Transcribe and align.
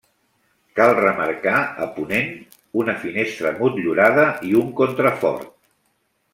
Cal 0.79 0.93
remarcar, 0.99 1.57
a 1.83 1.89
ponent, 1.99 2.33
una 2.85 2.97
finestra 3.03 3.53
motllurada 3.61 4.27
i 4.51 4.57
un 4.65 4.75
contrafort. 4.83 5.57